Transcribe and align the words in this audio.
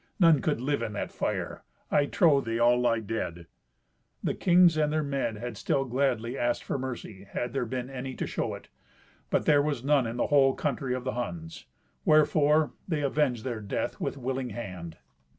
None 0.19 0.41
could 0.41 0.59
live 0.59 0.81
in 0.81 0.93
that 0.93 1.11
fire. 1.11 1.61
I 1.91 2.07
trow 2.07 2.41
they 2.41 2.57
all 2.57 2.79
lie 2.79 3.01
dead." 3.01 3.45
The 4.23 4.33
kings 4.33 4.75
and 4.75 4.91
their 4.91 5.03
men 5.03 5.35
had 5.35 5.57
still 5.57 5.85
gladly 5.85 6.35
asked 6.35 6.63
for 6.63 6.79
mercy, 6.79 7.25
had 7.29 7.53
there 7.53 7.67
been 7.67 7.87
any 7.87 8.15
to 8.15 8.25
show 8.25 8.55
it. 8.55 8.67
But 9.29 9.45
there 9.45 9.61
was 9.61 9.83
none 9.83 10.07
in 10.07 10.17
the 10.17 10.25
whole 10.33 10.55
country 10.55 10.95
of 10.95 11.03
the 11.03 11.13
Huns. 11.13 11.65
Wherefore 12.03 12.71
they 12.87 13.01
avenged 13.03 13.43
their 13.43 13.61
death 13.61 13.99
with 14.01 14.17
willing 14.17 14.49
hand. 14.49 14.97